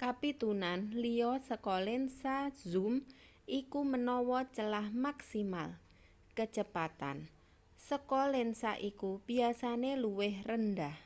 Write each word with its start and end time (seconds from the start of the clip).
kapitunan 0.00 0.80
liya 1.02 1.32
saka 1.48 1.76
lensa 1.86 2.36
zoom 2.70 2.94
iku 3.60 3.80
menawa 3.92 4.40
celah 4.56 4.86
maksimal 5.04 5.68
kecepatan 6.36 7.16
saka 7.88 8.20
lensa 8.34 8.72
iku 8.90 9.10
biasane 9.28 9.90
luwih 10.02 10.34
rendah 10.48 10.96